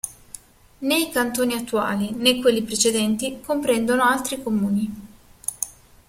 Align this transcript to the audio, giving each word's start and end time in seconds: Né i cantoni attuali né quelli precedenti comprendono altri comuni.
Né 0.81 0.97
i 0.97 1.11
cantoni 1.11 1.53
attuali 1.53 2.09
né 2.13 2.39
quelli 2.41 2.63
precedenti 2.63 3.39
comprendono 3.39 4.01
altri 4.03 4.41
comuni. 4.41 5.07